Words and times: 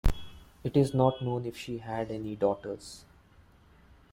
It 0.63 0.75
is 0.75 0.95
not 0.95 1.21
known 1.21 1.45
if 1.45 1.55
she 1.55 1.77
had 1.77 2.09
any 2.09 2.35
daughters. 2.35 3.05